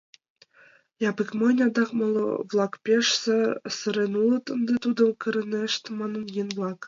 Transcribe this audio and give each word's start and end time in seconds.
Япык 1.09 1.29
монь, 1.39 1.63
адак 1.65 1.89
моло-влак 1.99 2.73
пеш 2.85 3.07
сырен 3.77 4.13
улыт; 4.21 4.45
ынде 4.55 4.73
тудым 4.83 5.09
кырынешт,— 5.21 5.83
маныт 5.99 6.27
еҥ-влак. 6.41 6.77